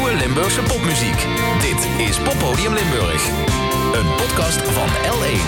[0.00, 1.26] nieuwe Limburgse popmuziek.
[1.60, 3.28] Dit is Poppodium Limburg.
[3.92, 5.40] Een podcast van L1.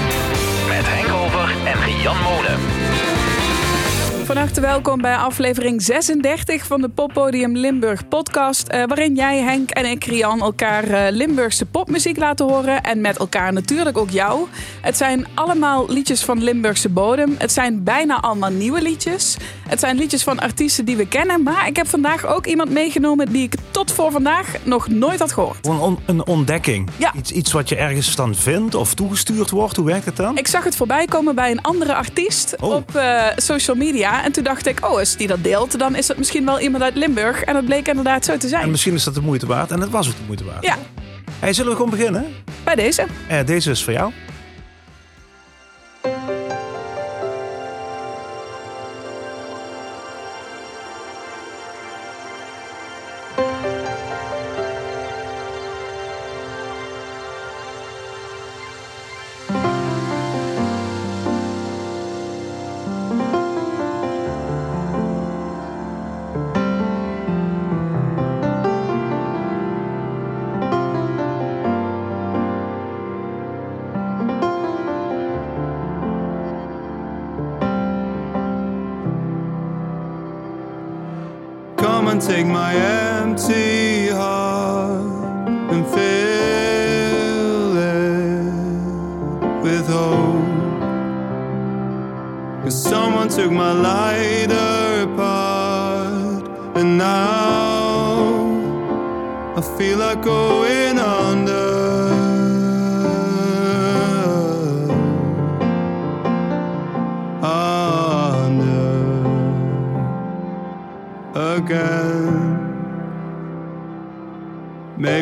[0.69, 2.61] Met Henk Over en Jan Molen.
[4.25, 8.69] Van harte welkom bij aflevering 36 van de Poppodium Limburg podcast.
[8.69, 12.83] eh, waarin jij, Henk en ik, Rian, elkaar eh, Limburgse popmuziek laten horen.
[12.83, 14.47] En met elkaar natuurlijk ook jou.
[14.81, 17.35] Het zijn allemaal liedjes van Limburgse bodem.
[17.39, 19.37] Het zijn bijna allemaal nieuwe liedjes.
[19.69, 21.43] Het zijn liedjes van artiesten die we kennen.
[21.43, 25.33] Maar ik heb vandaag ook iemand meegenomen die ik tot voor vandaag nog nooit had
[25.33, 25.59] gehoord.
[25.63, 26.89] Gewoon on- een ontdekking.
[26.97, 27.13] Ja.
[27.15, 29.77] Iets, iets wat je ergens dan vindt of toegestuurd wordt.
[29.77, 30.39] Hoe werkt het dan?
[30.39, 32.75] Ik zag het voorbij komen bij een andere artiest Oh.
[32.75, 34.12] op eh, social media.
[34.21, 36.83] En toen dacht ik, oh, als die dat deelt, dan is het misschien wel iemand
[36.83, 37.43] uit Limburg.
[37.43, 38.71] En dat bleek inderdaad zo te En zijn.
[38.71, 39.71] misschien is dat de moeite waard.
[39.71, 40.65] En het was ook de moeite waard.
[40.65, 40.77] Ja,
[41.39, 42.25] Hey, zullen we gewoon beginnen?
[42.65, 43.07] bij deze.
[43.29, 44.13] Eh, deze is voor jou.
[82.27, 85.03] Take my empty heart
[85.73, 88.45] and fill it
[89.65, 90.45] with hope.
[92.63, 98.53] Cause someone took my lighter part, and now
[99.57, 100.92] I feel like going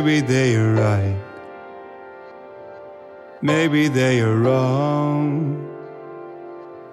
[0.01, 1.17] Maybe they are right.
[3.43, 5.61] Maybe they are wrong.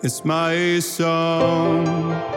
[0.04, 2.37] It's my song.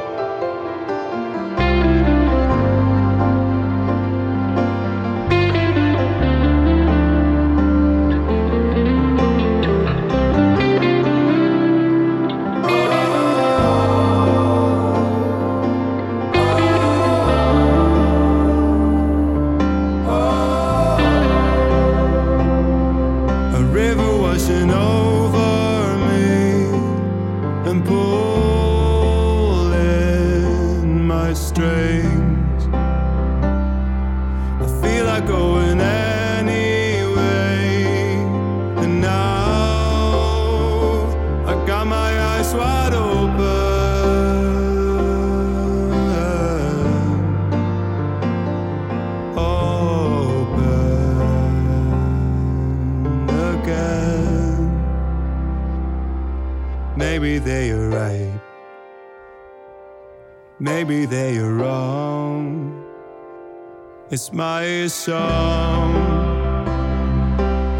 [64.32, 65.92] My song.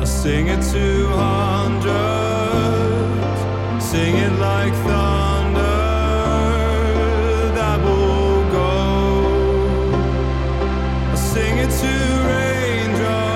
[0.00, 1.84] I sing it to hundreds.
[3.84, 5.60] Sing it like thunder
[7.54, 8.70] that will go.
[11.12, 11.94] I sing it to
[12.26, 13.34] raindrops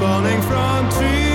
[0.00, 1.33] falling from treetops.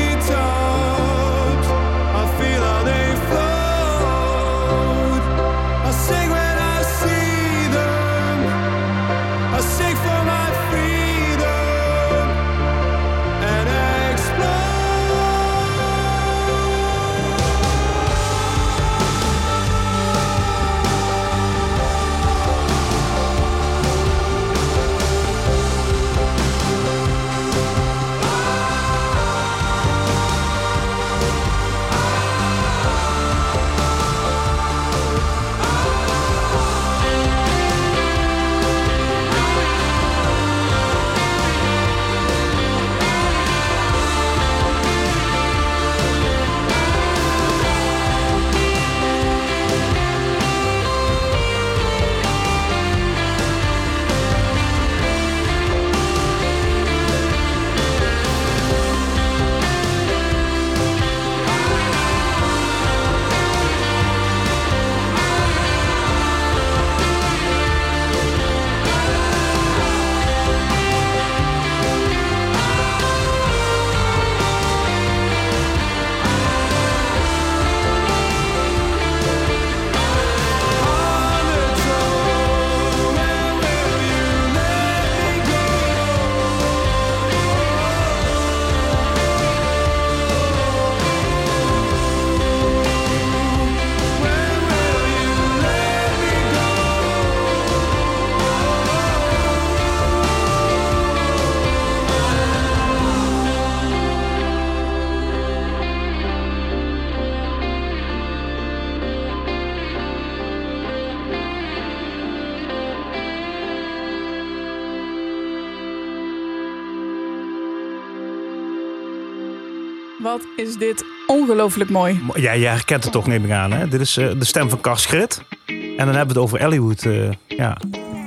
[120.29, 122.21] Wat is dit ongelooflijk mooi.
[122.33, 123.71] Ja, jij herkent het toch, neem ik aan.
[123.71, 123.87] Hè?
[123.87, 125.41] Dit is eh, de stem van Kars Grit.
[125.65, 127.03] En dan hebben we het over Ellywood.
[127.03, 127.77] eh, ja.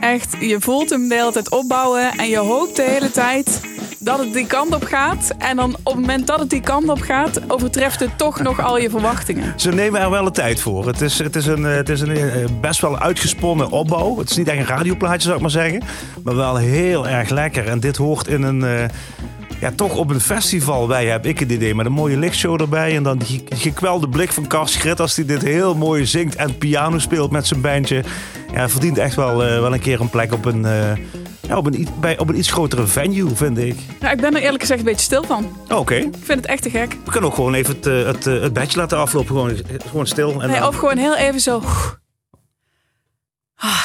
[0.01, 3.61] Echt, je voelt hem de hele tijd opbouwen en je hoopt de hele tijd
[3.99, 5.35] dat het die kant op gaat.
[5.39, 8.61] En dan op het moment dat het die kant op gaat, overtreft het toch nog
[8.61, 9.53] al je verwachtingen.
[9.57, 10.87] Ze nemen er wel de tijd voor.
[10.87, 14.19] Het is, het is een, eh, het is een best wel uitgesponnen opbouw.
[14.19, 15.83] Het is niet echt een radioplaatje, zou ik maar zeggen.
[16.25, 17.69] Maar wel heel erg lekker.
[17.69, 18.91] En dit hoort in een...
[19.63, 21.75] ja, toch op een festival bij heb ik het idee.
[21.75, 22.97] Met een mooie lichtshow erbij.
[22.97, 26.59] En dan die gekwelde blik van Kars Grit als hij dit heel mooi zingt en
[26.59, 28.05] piano speelt met zijn bandje.
[28.53, 30.93] Ja, verdient echt wel, eh, wel een keer een plek op een, eh,
[31.49, 33.77] ja, op, een, bij, op een iets grotere venue, vind ik.
[34.01, 35.57] Ja, ik ben er eerlijk gezegd een beetje stil van.
[35.69, 36.97] Oh, Oké, Ik vind het echt te gek.
[37.05, 39.29] we kunnen ook gewoon even het, eh, het, het badge laten aflopen.
[39.29, 39.57] Gewoon,
[39.89, 40.43] gewoon stil.
[40.43, 41.63] En Nee, dan- of gewoon heel even zo.
[43.57, 43.83] Ah,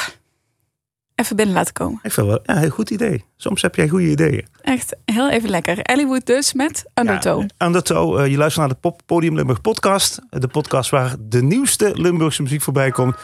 [1.18, 2.00] even binnen laten komen.
[2.02, 3.24] Ik vind wel ja, een heel goed idee.
[3.36, 4.46] Soms heb jij goede ideeën.
[4.62, 5.78] Echt heel even lekker.
[5.78, 7.44] Ellywood dus met Undertow.
[7.56, 10.18] Ja, Undertow, eh, je luistert naar de Pop Podium Limburg podcast.
[10.30, 13.16] De podcast waar de nieuwste Limburgse muziek voorbij komt.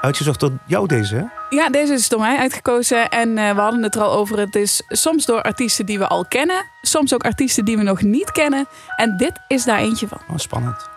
[0.00, 1.24] Uitgezocht door jou deze, hè?
[1.56, 3.08] Ja, deze is door mij uitgekozen.
[3.08, 4.38] En eh, we hadden het er al over.
[4.38, 6.64] Het is soms door artiesten die we al kennen.
[6.82, 8.66] Soms ook artiesten die we nog niet kennen.
[8.96, 10.18] En dit is daar eentje van.
[10.30, 10.89] Oh, spannend.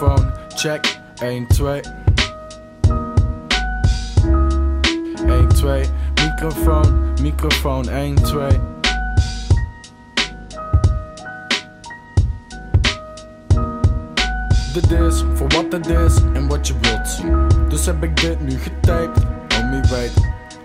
[0.00, 0.98] Microfoon, check.
[1.20, 1.80] 1, 2.
[5.26, 8.48] 1, 2, microfoon, microfoon, 1, 2.
[14.72, 17.48] Dit is voor wat het is en wat je wilt zien.
[17.68, 19.18] Dus heb ik dit nu getypt,
[19.60, 20.12] om wie weet.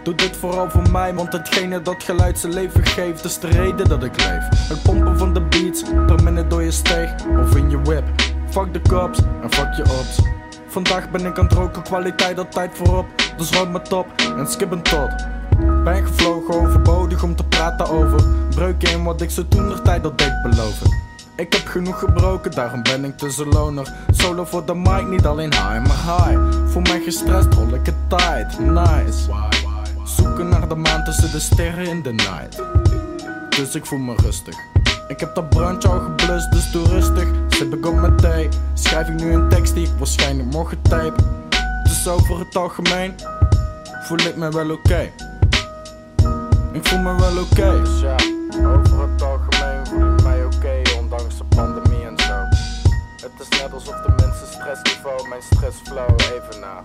[0.04, 3.90] Doe dit vooral voor mij, want hetgene dat geluid zijn leven geeft, is de reden
[3.90, 4.70] dat ik leef.
[4.70, 8.25] Het pompen van de beats, per minute door je steeg of in je whip.
[8.56, 10.20] Fuck de cops en fuck je ops.
[10.68, 13.06] Vandaag ben ik aan het roken, kwaliteit altijd voorop.
[13.38, 14.06] Dus rood me top
[14.38, 15.26] en skip een tot.
[15.84, 20.06] Ben gevlogen overbodig om te praten over breuken in wat ik zo toen nog tijd
[20.06, 20.88] al deed beloven.
[21.36, 23.94] Ik heb genoeg gebroken, daarom ben ik tussen loner.
[24.12, 26.40] Solo voor de mic, niet alleen high, maar high.
[26.66, 29.32] Voel mij gestrest, rol ik het tight, nice.
[30.04, 32.64] Zoeken naar de maan tussen de sterren in de night.
[33.50, 34.56] Dus ik voel me rustig.
[35.08, 37.28] Ik heb dat brandje al geblust, dus doe rustig.
[37.56, 38.50] Sip ik op mijn thee.
[38.74, 41.14] Schrijf ik nu een tekst die ik waarschijnlijk morgen type.
[41.84, 43.16] Dus over het algemeen
[44.02, 45.12] voel ik me wel oké.
[46.72, 47.82] Ik voel me wel oké.
[47.82, 48.16] Dus ja,
[48.66, 52.34] over het algemeen voel ik mij oké, ondanks de pandemie en zo.
[53.22, 56.85] Het is net alsof de mensen stressniveau mijn stressflow evenaart.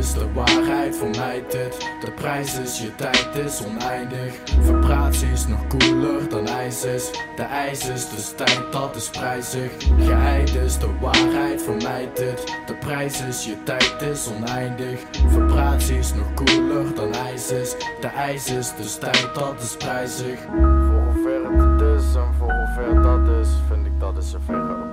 [0.00, 1.78] is de waarheid voor mij dit.
[2.04, 4.34] De prijs is je tijd is oneindig.
[4.60, 7.10] Vibratie is nog cooler dan ijs is.
[7.36, 9.70] De ijs is dus tijd, dat is prijzig.
[9.98, 12.56] Geheid is de waarheid voor mij dit.
[12.66, 15.00] De prijs is je tijd is oneindig.
[15.26, 17.76] Vibratie is nog cooler dan ijs is.
[18.00, 20.38] De ijs is dus tijd, dat is prijzig.
[20.86, 24.89] Voor hoever het is en voor hoever dat is, vind ik dat is zover oké.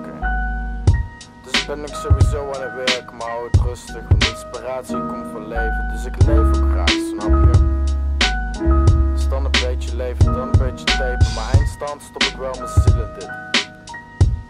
[1.68, 5.90] Ben ik sowieso aan het werk, maar hou het rustig, want inspiratie komt van leven.
[5.92, 7.84] Dus ik leef ook graag, snap je?
[9.14, 12.68] Dus dan een beetje leven, dan een beetje tapen, maar eindstand stop ik wel mijn
[12.68, 13.32] ziel in dit.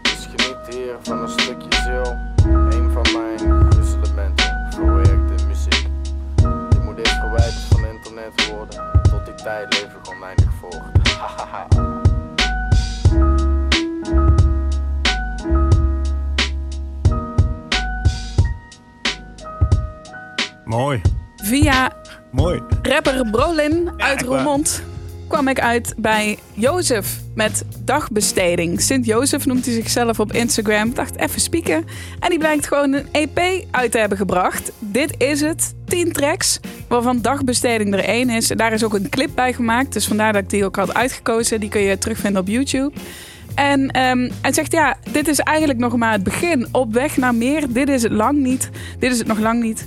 [0.02, 5.86] Dus geniet hier van een stukje ziel, een van mijn gruzelementen, verwerkte muziek.
[6.68, 11.08] Dit moet eerst verwijderd van internet worden, tot die tijd ik oneindig voort.
[11.20, 12.07] Hahaha.
[20.68, 21.00] Mooi.
[21.36, 21.92] Via
[22.32, 22.60] Mooi.
[22.82, 24.82] rapper Brolin uit Roermond
[25.28, 28.80] kwam ik uit bij Jozef met dagbesteding.
[28.80, 30.88] Sint-Jozef noemt hij zichzelf op Instagram.
[30.88, 31.84] Ik dacht even spieken.
[32.20, 34.72] En die blijkt gewoon een EP uit te hebben gebracht.
[34.78, 35.74] Dit is het.
[35.84, 38.46] 10 tracks, waarvan dagbesteding er één is.
[38.46, 39.92] Daar is ook een clip bij gemaakt.
[39.92, 41.60] Dus vandaar dat ik die ook had uitgekozen.
[41.60, 42.92] Die kun je terugvinden op YouTube.
[43.54, 46.68] En ehm, hij zegt, ja, dit is eigenlijk nog maar het begin.
[46.72, 47.72] Op weg naar meer.
[47.72, 48.70] Dit is het lang niet.
[48.98, 49.86] Dit is het nog lang niet.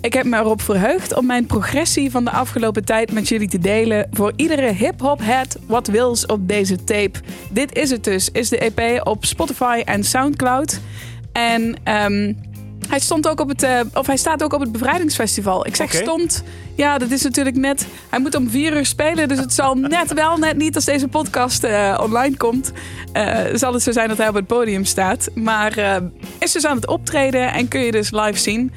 [0.00, 3.58] Ik heb me erop verheugd om mijn progressie van de afgelopen tijd met jullie te
[3.58, 4.08] delen.
[4.12, 7.20] Voor iedere hip-hop head wat wils op deze tape.
[7.50, 10.80] Dit is het dus, is de EP op Spotify en Soundcloud.
[11.32, 12.32] En ehm,
[12.88, 15.66] hij stond ook op het, eh, of hij staat ook op het bevrijdingsfestival.
[15.66, 17.86] Ik zeg stond, ja, dat is natuurlijk net.
[18.10, 21.08] Hij moet om vier uur spelen, dus het zal net wel, net niet als deze
[21.08, 22.72] podcast eh, online komt.
[23.12, 25.28] eh, zal het zo zijn dat hij op het podium staat.
[25.34, 26.00] Maar
[26.38, 28.72] is dus aan het optreden en kun je dus live zien.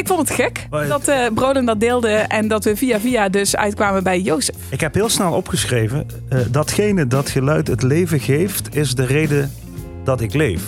[0.00, 3.56] Ik vond het gek dat eh Broden dat deelde en dat we via via dus
[3.56, 4.54] uitkwamen bij Jozef.
[4.68, 9.52] Ik heb heel snel opgeschreven, eh, datgene dat geluid het leven geeft, is de reden
[10.04, 10.62] dat ik leef.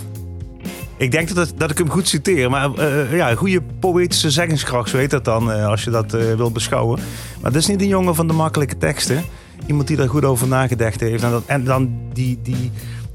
[0.97, 4.89] Ik denk dat, het- dat ik hem goed citeer, maar eh, ja, goede poëtische zeggingskracht,
[4.91, 6.99] zo heet dat dan, als je dat wilt beschouwen.
[7.41, 9.25] Maar dat is niet een jongen van de makkelijke teksten.
[9.67, 11.23] Iemand die daar goed over nagedacht heeft.
[11.23, 12.71] En, dat, en dan die, die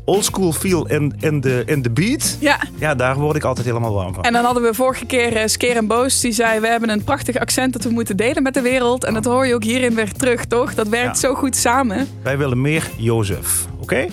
[0.07, 3.93] oldschool feel in, in, de, in de beat, Ja, ja, daar word ik altijd helemaal
[3.93, 4.23] warm van.
[4.23, 6.19] en dan hadden we vorige keer Skeer en Boos.
[6.19, 9.03] Die zei, we hebben een prachtig accent dat we moeten delen met de wereld.
[9.03, 10.73] En dat hoor je ook hierin weer terug, toch?
[10.73, 11.27] Dat werkt Ja.
[11.27, 12.07] zo goed samen.
[12.23, 14.07] Wij willen meer Jozef, oké?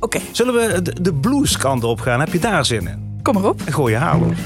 [0.00, 2.20] Oké, Zullen we de, de blueskant op gaan?
[2.20, 3.18] Heb je daar zin in?
[3.22, 3.60] kom maar op.
[3.64, 4.36] En gooi je halen.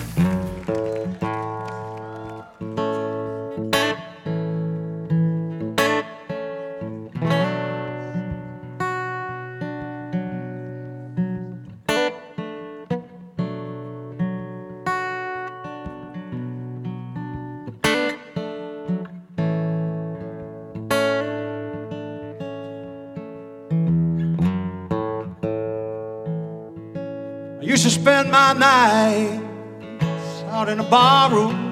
[28.54, 31.70] My nights out in a barroom.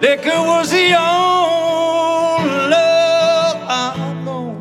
[0.00, 4.54] Liquor was the only love I know.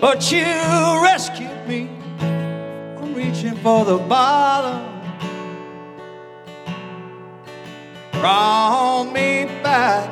[0.00, 0.44] But you
[1.02, 1.88] rescued me
[2.96, 4.79] from reaching for the bottom.
[8.20, 10.09] Brought me back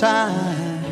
[0.00, 0.82] time.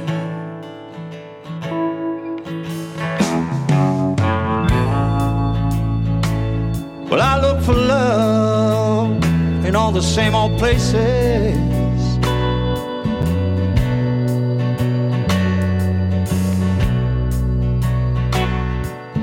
[7.09, 9.25] Well, I look for love
[9.65, 11.57] in all the same old places.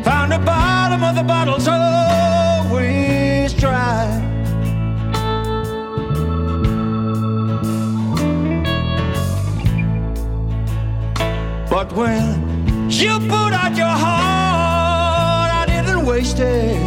[0.03, 1.67] Found the bottom of the bottle's
[11.95, 16.77] when you put out your heart, I didn't waste it.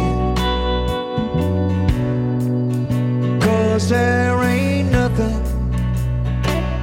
[3.41, 5.41] Cause there ain't nothing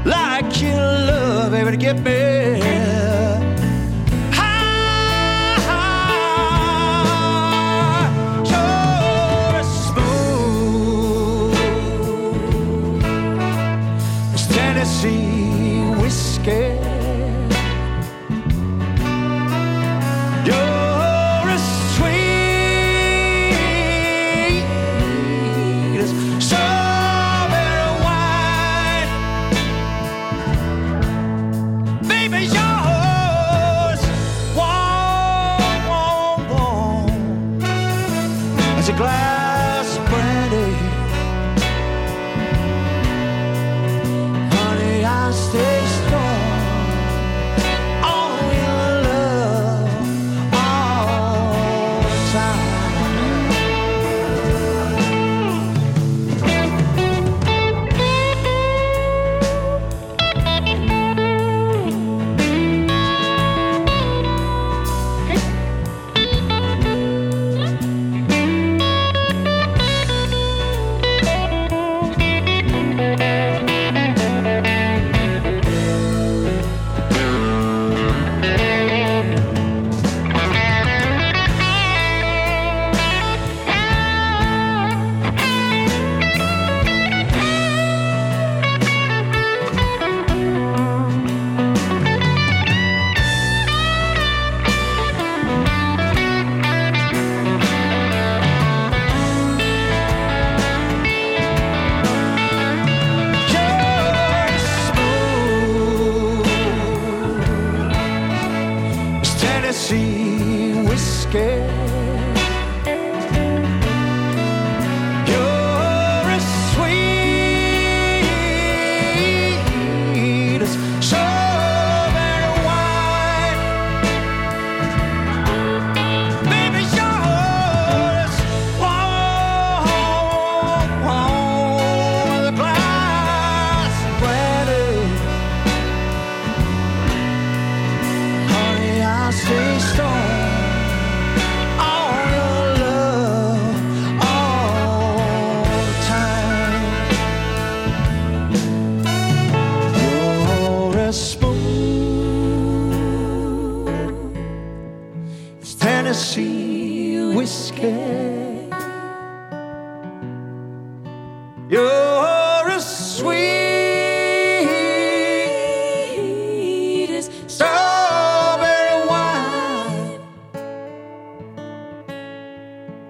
[0.04, 3.15] like your love ever to get me.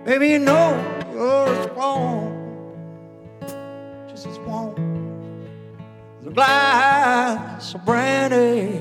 [0.07, 0.71] Baby, you know
[1.13, 2.33] you're warm,
[4.09, 4.73] just as warm
[6.21, 8.81] as a glass of brandy.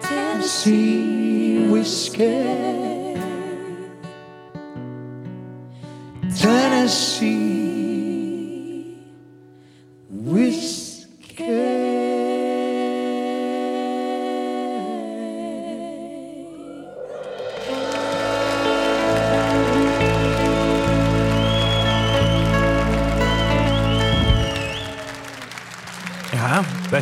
[0.00, 3.14] Tennessee whiskey.
[6.36, 7.67] Tennessee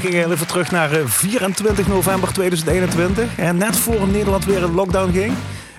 [0.07, 3.38] gingen heel even terug naar eh, 24 november 2021.
[3.38, 5.33] En net voor Nederland weer in lockdown ging.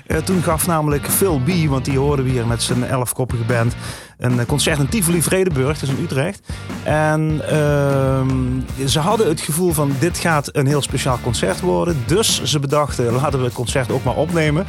[0.08, 3.76] Eh, toen gaf namelijk Phil B, want die hoorden we hier met zijn elfkoppige band,
[4.18, 6.40] een eh, concert in Tivoli Vredenburg, dat is in Utrecht.
[6.84, 12.04] En ehm, ze hadden het gevoel van dit gaat een heel speciaal concert worden.
[12.06, 14.66] Dus ze bedachten, laten we het concert ook maar opnemen.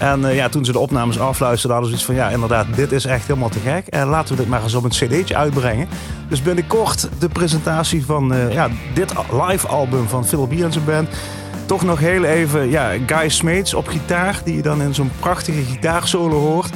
[0.00, 2.92] En eh, ja, toen ze de opnames afluisterden, hadden ze iets van ja, inderdaad, dit
[2.92, 3.86] is echt helemaal te gek.
[3.86, 5.88] En laten we dit maar eens op een cd'tje uitbrengen.
[6.28, 9.12] Dus binnenkort de presentatie van eh, ja, dit
[9.48, 11.08] live album van Phil B en zijn band.
[11.66, 15.62] Toch nog heel even ja, Guy Smeets op gitaar, die je dan in zo'n prachtige
[15.62, 16.70] gitaarsolo hoort.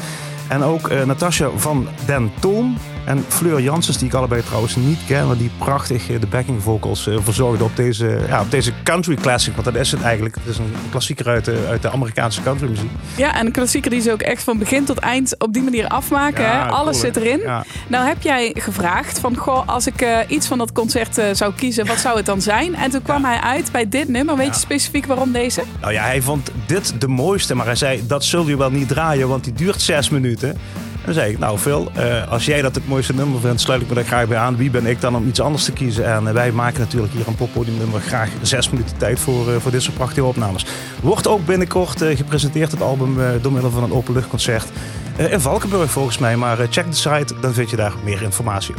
[0.48, 4.98] En ook eh, Natasja van Den Toom en Fleur Janssens, die ik allebei trouwens niet
[5.06, 8.72] ken, maar die prachtig eh, de backing vocals eh, verzorgde op deze, ja, op deze
[8.84, 9.52] country classic.
[9.52, 10.34] Want dat is het eigenlijk.
[10.34, 12.90] Het is een klassieker uit de, uit de Amerikaanse countrymuziek.
[13.16, 15.88] Ja, en een klassieker die ze ook echt van begin tot eind op die manier
[15.88, 16.42] afmaken.
[16.42, 16.66] Ja?
[16.66, 17.38] Alles cool, zit erin.
[17.38, 17.64] Ja.
[17.88, 21.86] Nou heb jij gevraagd van, goh, als ik eh, iets van dat concert zou kiezen,
[21.86, 22.74] wat zou het dan zijn?
[22.74, 24.36] En toen kwam hij uit bij dit nummer.
[24.36, 25.62] Weet je specifiek waarom deze?
[25.80, 28.88] Nou ja, hij vond dit de mooiste, maar hij zei dat zul je wel niet
[28.88, 30.58] draaien, want die duurt zes minuten.
[31.04, 33.88] Dan zei ik, nou Phil, eh, als jij dat het mooiste nummer vindt, sluit ik
[33.88, 34.56] me daar graag bij aan.
[34.56, 36.04] Wie ben ik dan om iets anders te kiezen?
[36.04, 39.56] En eh, wij maken natuurlijk hier een poppodium nummer graag zes minuten tijd voor, eh,
[39.56, 40.66] voor dit soort prachtige opnames.
[41.02, 44.68] Wordt ook binnenkort gepresenteerd, het album, door middel van een openluchtconcert.
[45.16, 48.74] in Valkenburg volgens mij, maar check de site, dan vind je daar meer informatie.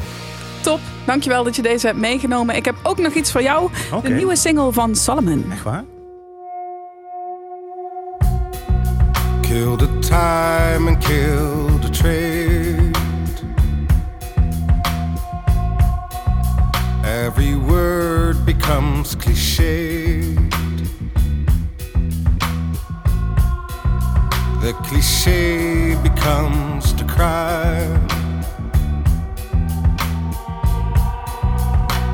[0.61, 2.55] Top, dankjewel dat je deze hebt meegenomen.
[2.55, 3.69] Ik heb ook nog iets voor jou.
[3.91, 4.07] Oké.
[4.07, 5.45] De nieuwe single van Solomon.
[5.51, 5.83] Echt waar?
[9.57, 12.93] Kill the time and kill the trade.
[17.05, 20.35] Every word becomes cliched.
[24.61, 28.09] The cliche becomes the crime.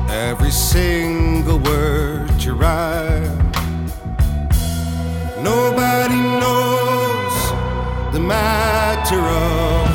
[0.08, 3.36] Every single word you write.
[5.42, 6.81] Nobody knows
[8.22, 9.91] matter of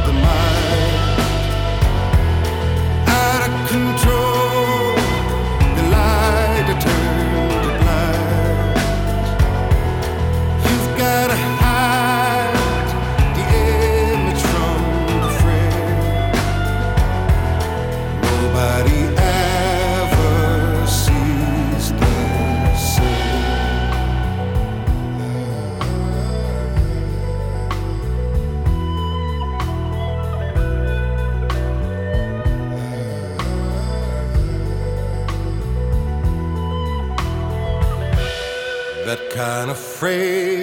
[39.98, 40.57] afraid.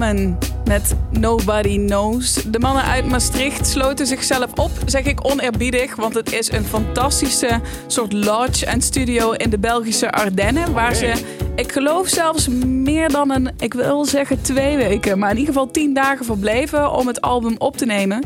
[0.00, 2.34] Met Nobody Knows.
[2.34, 7.60] De mannen uit Maastricht sloten zichzelf op, zeg ik oneerbiedig, want het is een fantastische
[7.86, 11.12] soort lodge en studio in de Belgische Ardennen, waar ze,
[11.54, 15.70] ik geloof zelfs meer dan een, ik wil zeggen twee weken, maar in ieder geval
[15.70, 18.22] tien dagen verbleven om het album op te nemen.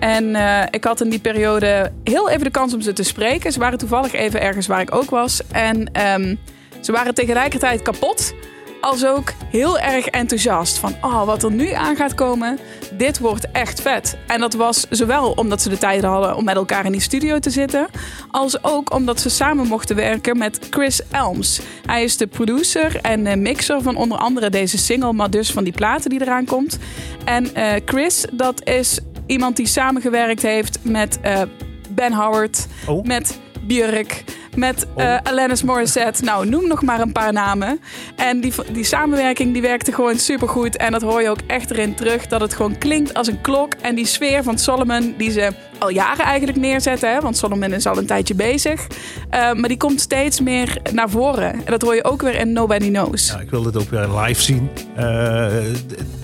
[0.00, 3.52] En eh, ik had in die periode heel even de kans om ze te spreken.
[3.52, 5.40] Ze waren toevallig even ergens waar ik ook was.
[5.52, 6.34] En ehm,
[6.80, 8.34] ze waren tegelijkertijd kapot.
[8.80, 10.78] Als ook heel erg enthousiast.
[10.78, 12.58] Van oh, wat er nu aan gaat komen.
[12.92, 14.16] Dit wordt echt vet.
[14.26, 17.38] En dat was zowel omdat ze de tijd hadden om met elkaar in die studio
[17.38, 17.86] te zitten.
[18.30, 21.60] Als ook omdat ze samen mochten werken met Chris Elms.
[21.86, 25.12] Hij is de producer en eh, mixer van onder andere deze single.
[25.12, 26.78] Maar dus van die platen die eraan komt.
[27.24, 31.42] En eh, Chris, dat is iemand die samengewerkt heeft met eh,
[31.90, 33.04] Ben Howard, Oh.
[33.04, 34.24] met Björk,
[34.58, 36.24] met eh Alanis Morissette.
[36.24, 37.80] Nou, noem nog maar een paar namen.
[38.16, 40.76] En die, die samenwerking die werkte gewoon supergoed.
[40.76, 42.26] En dat hoor je ook echt erin terug.
[42.26, 43.72] Dat het gewoon klinkt als een klok.
[43.80, 47.12] En die sfeer van Solomon, die ze al jaren eigenlijk neerzetten.
[47.12, 47.20] Hè?
[47.20, 48.86] Want Solomon is al een tijdje bezig.
[49.30, 51.52] Eh, maar die komt steeds meer naar voren.
[51.52, 53.28] En dat hoor je ook weer in Nobody Knows.
[53.28, 54.70] Ja, ik wil dit ook weer live zien.
[54.94, 55.46] Eh,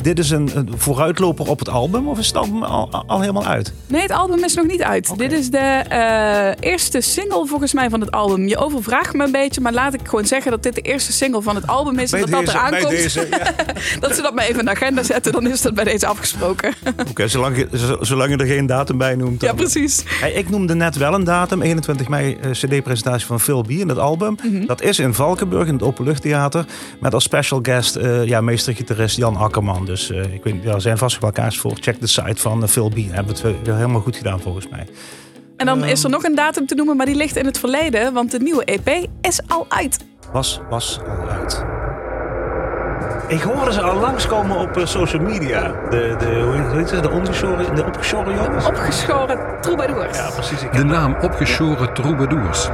[0.03, 3.47] dit is een, een vooruitloper op het album of is het album al, al helemaal
[3.47, 3.73] uit?
[3.87, 5.18] Nee, het album is nog niet uit.
[5.18, 8.24] Dit is de eerste single volgens mij van het album.
[8.33, 11.43] Je overvraagt me een beetje, maar laat ik gewoon zeggen dat dit de eerste single
[11.43, 12.13] van het album is.
[12.13, 12.89] en dat dat eraan komt.
[12.89, 13.53] deze, ja.
[14.01, 16.75] Dat ze dat maar even in de agenda zetten, dan is dat bij deze afgesproken.
[17.11, 17.67] Oké, zolang,
[18.01, 19.43] zolang je er geen datum bij noemt.
[19.43, 20.03] ja, precies.
[20.07, 23.89] Hey, ik noemde net wel een datum, 21 mei, eh, cd-presentatie van Phil B in
[23.89, 24.37] het album.
[24.43, 24.67] Mhm.
[24.67, 26.65] Dat is in Valkenburg, in het Openluchttheater.
[27.01, 29.85] Met als special guest eh ja, meestergitarist Jan Akkerman.
[29.85, 31.73] Dus eh, ik weet, ja, er zijn vast wel kaars voor.
[31.81, 32.95] Check de site van Phil B.
[32.97, 34.87] Hebben we het weer helemaal goed gedaan volgens mij.
[35.57, 38.12] En dan is er nog een datum te noemen, maar die ligt in het verleden.
[38.12, 40.05] Want de nieuwe EP is al uit.
[40.33, 41.64] Was, was al uit.
[43.29, 45.73] Ik hoorde ze al langskomen op eh, social media.
[45.90, 47.01] De, de, hoe heet- ze?
[47.01, 48.67] De ongeschoren, de opgeschoren jongens.
[48.67, 50.17] Opgeschoren troubadours.
[50.19, 50.62] Ja, precies.
[50.62, 52.69] Ik De naam opgeschoren troubadours.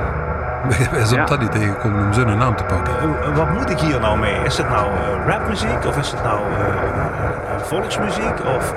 [0.92, 2.92] Wij zijn op dat idee gekomen om zo'n naam te pakken.
[2.99, 4.37] Eh, Wat moet ik hier nou mee?
[4.44, 8.44] Is het nou eh, rapmuziek of is het nou eh, volksmuziek?
[8.57, 8.73] Of,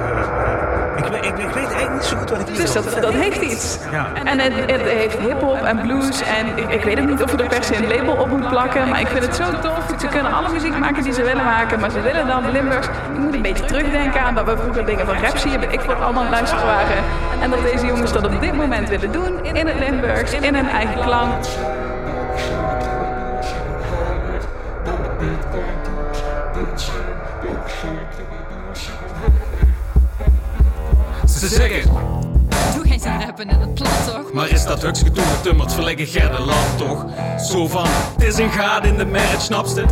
[0.96, 3.13] ik, weet- ik, ik weet eigenlijk niet zo goed wat ik hier Dus dat, dat
[3.13, 3.80] heeft iets.
[3.91, 4.06] Ja.
[4.24, 6.22] En het, het heeft hip-hop en blues.
[6.24, 8.48] En ik, ik weet ook niet of je er per se een label op moet
[8.50, 8.89] plakken.
[8.89, 9.80] Maar ik vind het zo tof.
[10.00, 11.80] Ze kunnen alle muziek maken die ze willen maken.
[11.80, 12.88] Maar ze willen dan Limburgs.
[12.88, 15.72] Ik moet een beetje terugdenken aan dat we vroeger dingen van rap zien.
[15.72, 16.98] Ik voor allemaal luisteren waren.
[17.41, 19.43] En dat deze jongens dat op dit moment willen doen.
[19.43, 20.32] In het Limburgs.
[20.34, 21.34] In hun eigen klank.
[31.54, 31.92] Zeggen,
[32.76, 34.34] Doe geen zin rappen in het plat toch?
[34.34, 37.06] maar is dat huks gedoe getummerd, verleggen Gerde land toch?
[37.50, 39.86] Zo van, het is een gaat in de marriage, snapste?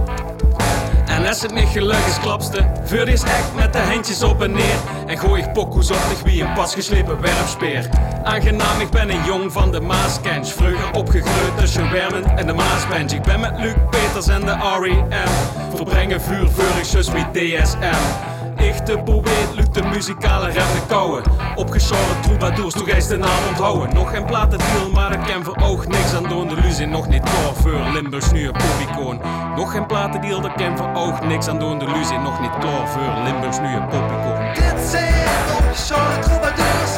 [1.06, 2.72] En als het niet gelukkig is, klapste.
[2.84, 4.76] Vuur is echt met de handjes op en neer.
[5.08, 7.90] En gooi ik pokoes op de wie een pas geslepen werpspeer.
[8.24, 10.54] Aangenaam, ik ben een jong van de Maaskens.
[10.54, 13.12] Vroeger opgegroeid tussen Wermen en de Maasbench.
[13.12, 15.76] Ik ben met Luc Peters en de R.E.M.
[15.76, 18.31] Verbrengen vuur, vurig, zus wie DSM.
[18.62, 21.24] Echte poëet, Luc de muzikale rap de kouwen.
[21.56, 23.94] Opgeschoren troubadours, toch eens de naam onthouden.
[23.94, 26.48] Nog geen platendeal, maar ik ken voor oog niks aan doen.
[26.48, 29.22] De Luzie nog niet voor Limburgs nu een popicoon.
[29.56, 31.80] Nog geen platendeal, daar ken voor oog niks aan doen.
[31.80, 32.52] De Luzie nog niet
[32.86, 34.54] voor Limburgs nu een popicoon.
[34.54, 35.12] Dit zijn
[35.60, 36.92] opgeschoren troubadours,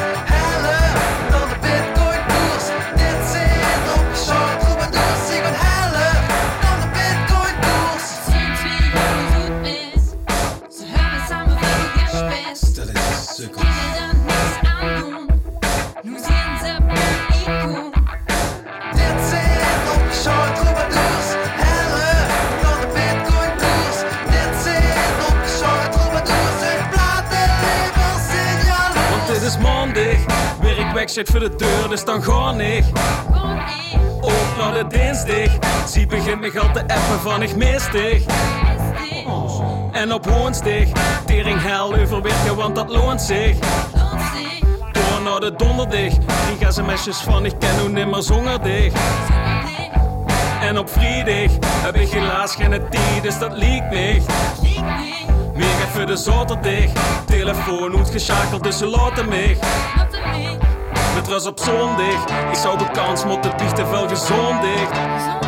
[31.14, 32.22] zit voor de deur, dus dan.
[32.22, 32.84] Gewoon ik.
[34.20, 38.24] Ook naar de dinsdag, zie begint me al te appen van ik mistig.
[39.92, 40.86] En op woensdag,
[41.26, 43.58] tering hel overwerken, want dat loont zich.
[44.92, 46.12] Door naar de donderdag,
[46.56, 48.24] drie sms'jes van ik ken hoe nimmer.
[48.62, 48.90] Nee,
[50.60, 54.26] En op vrijdag heb ik helaas geen tijd, dus dat liegt niet.
[55.54, 59.58] Mega voor de zaterdag, telefoon uitgeschakeld, dus ze laten mij.
[61.14, 65.43] Met rust op zondag, ik zou de kans moeten biechten veel gezondig.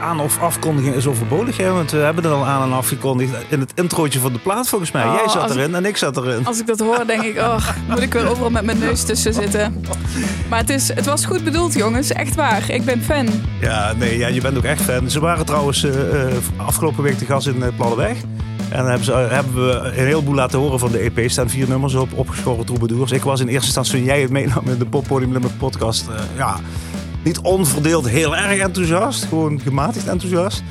[0.00, 1.56] Aan- of afkondiging is overbodig.
[1.56, 1.72] Hè?
[1.72, 4.90] Want we hebben er al aan en afgekondigd in het introotje van de plaat volgens
[4.90, 5.04] mij.
[5.04, 6.46] Oh, Jij zat ik- erin en ik zat erin.
[6.46, 9.34] Als ik dat hoor, denk ik, oh, moet ik weer overal met mijn neus tussen
[9.34, 9.84] zitten.
[10.48, 12.12] Maar het, is, het was goed bedoeld, jongens.
[12.12, 12.70] Echt waar.
[12.70, 13.28] Ik ben fan.
[13.60, 15.10] Ja, nee, ja, je bent ook echt fan.
[15.10, 18.16] Ze waren trouwens eh, eh, afgelopen week te gast in uh, Pladderweg.
[18.70, 21.18] En dan hebben, ze, hebben we een heleboel laten horen van de EP.
[21.18, 23.12] Er staan vier nummers op, opgeschoren troubadours.
[23.12, 26.04] Ik was in eerste instantie, toen jij het meenam in de Poppodium Limburg podcast...
[26.36, 26.56] ja,
[27.26, 29.24] niet onverdeeld heel erg enthousiast.
[29.24, 30.62] Gewoon gematigd enthousiast.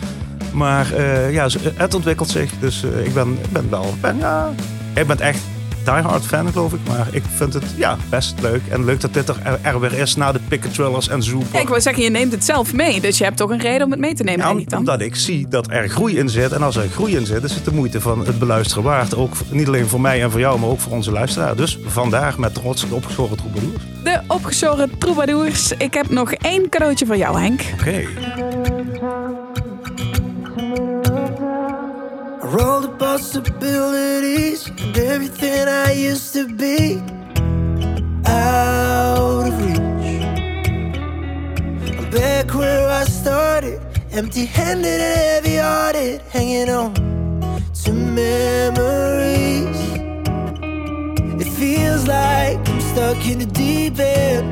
[0.53, 2.51] Maar eh, ja, ze- het ontwikkelt zich.
[2.59, 3.93] Dus eh, ik ben, ben wel...
[4.01, 4.49] Ben, ja,
[4.93, 5.39] ik ben echt
[5.85, 6.79] diehard fan, geloof ik.
[6.87, 8.61] Maar ik vind het ja, best leuk.
[8.69, 11.21] En leuk dat dit er, er weer is na de Picket en.
[11.51, 13.01] Ja, ik wou zeggen, je neemt het zelf mee.
[13.01, 14.79] Dus je hebt toch een reden om het mee te nemen, Ja, denk ik dan?
[14.79, 16.51] omdat ik zie dat er groei in zit.
[16.51, 19.15] En als er groei in zit, is het de moeite van het beluisteren waard.
[19.15, 21.55] Ook niet alleen voor mij en voor jou, maar ook voor onze luisteraar.
[21.55, 23.83] Dus vandaag met trots de opgeschoren troubadours.
[24.03, 25.71] De opgeschoren troubadours.
[25.77, 27.61] Ik heb nog één cadeautje voor jou, Henk.
[27.79, 28.03] Oké.
[32.55, 37.01] Roll the possibilities and everything I used to be
[38.25, 40.23] out of reach.
[41.99, 43.81] I'm back where I started,
[44.13, 46.93] empty handed and heavy hearted, hanging on
[47.83, 49.81] to memories.
[51.41, 54.47] It feels like I'm stuck in the deep end,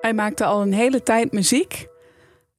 [0.00, 1.86] Hij maakte al een hele tijd muziek.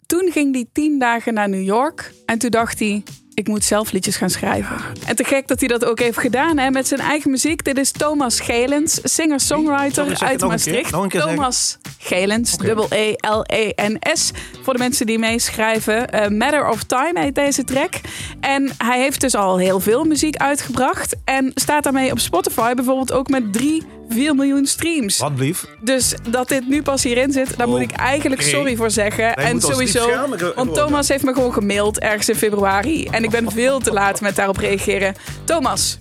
[0.06, 2.12] Toen ging hij tien dagen naar New York.
[2.25, 4.75] En toen dacht hij, ik moet zelf liedjes gaan schrijven.
[5.06, 7.63] En te gek dat hij dat ook heeft gedaan hè, met zijn eigen muziek.
[7.63, 10.41] Dit is Thomas Gelens, singer-songwriter uit.
[10.41, 10.91] Maastricht.
[10.91, 11.38] Nog een keer zeggen.
[11.38, 14.32] Thomas Gelens, dubbel E-L-E-N-S.
[14.62, 16.10] Voor de mensen die meeschrijven.
[16.10, 17.93] Eh, Matter of Time heet deze track.
[18.39, 21.15] En hij heeft dus al heel veel muziek uitgebracht.
[21.23, 25.18] En staat daarmee op Spotify bijvoorbeeld ook met 3, 4 miljoen streams.
[25.18, 25.65] Wat blief?
[25.82, 29.36] Dus dat dit nu pas hierin zit, daar moet ik eigenlijk sorry voor zeggen.
[29.36, 30.10] En sowieso,
[30.56, 30.74] want.
[30.74, 33.06] Thomas heeft me gewoon gemaild ergens in februari.
[33.06, 35.15] En ik ben veel te laat met daarop reageren.
[35.44, 35.98] Thomas,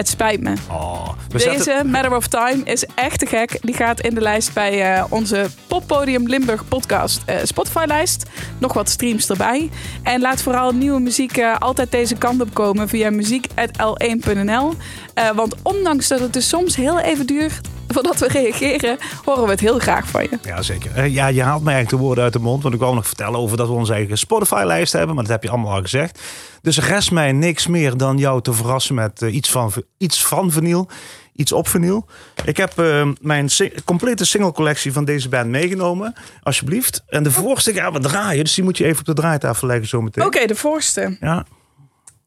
[0.00, 0.52] het spijt me.
[0.70, 3.58] Oh, Deze Matter of Time is echt te gek.
[3.60, 8.26] Die gaat in de lijst bij eh, onze Poppodium Limburg podcast eh, Spotify-lijst.
[8.58, 9.70] Nog wat streams erbij.
[10.02, 14.74] En laat vooral nieuwe muziek eh, altijd deze kant op komen via muziek.l1.nl.
[15.14, 17.60] Eh, want ondanks dat het dus soms heel even duurt
[17.94, 20.38] voordat we reageren, horen we het heel graag van je.
[20.42, 20.94] Ja, zeker.
[20.94, 22.62] Eh, ja, je haalt mij eigenlijk de woorden uit de mond.
[22.62, 25.14] Want ik wou nog vertellen over dat we onze eigen Spotify-lijst hebben.
[25.14, 26.20] Maar dat heb je allemaal al gezegd.
[26.62, 30.50] Dus rest mij niks meer dan jou te verrassen met eh, iets, van, iets van
[30.50, 30.88] vinyl.
[31.32, 32.06] Iets op vinyl.
[32.44, 33.48] Ik heb eh, mijn
[33.84, 36.14] complete single-collectie van deze band meegenomen.
[36.42, 37.02] Alsjeblieft.
[37.08, 38.44] En de voorste gaan we draaien.
[38.44, 40.24] Dus die moet je even op de draaitafel leggen zometeen.
[40.24, 41.16] Oké, de voorste.
[41.20, 41.46] Ja.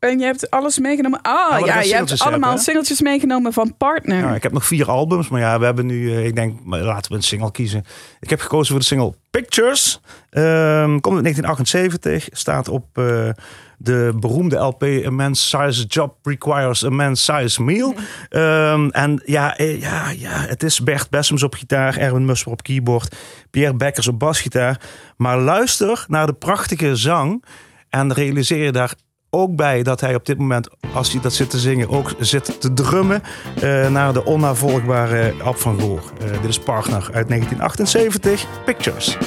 [0.04, 1.22] En je hebt alles meegenomen.
[1.22, 4.22] Ah, ja, je hebt allemaal hebben, singeltjes meegenomen van partner.
[4.22, 7.12] Nou, ik heb nog vier albums, maar ja, we hebben nu, eh, ik denk, laten
[7.12, 7.86] we een single kiezen.
[8.20, 10.02] Ik heb gekozen voor de single Pictures.
[10.30, 13.30] Ehm, komt in 1978, staat op eh,
[13.78, 17.94] de beroemde LP A Man's Size Job Requires a Man's Size Meal.
[18.30, 22.64] Ehm, en ja, eh, ja, ja, het is Bert Bessems op gitaar, Erwin Musper op
[22.64, 23.16] keyboard,
[23.52, 24.80] Pierre Bekkers op basgitaar.
[25.18, 27.44] Maar luister naar de prachtige zang.
[27.90, 28.94] En realiseer je daar
[29.34, 32.62] ook bij dat hij op dit moment, als hij dat zit te zingen, ook zit
[32.62, 33.24] te drummen
[33.62, 36.12] eh, naar de onnavolgbare Ab van Goor.
[36.20, 39.18] Eh, dit is Partner uit 1978, Pictures.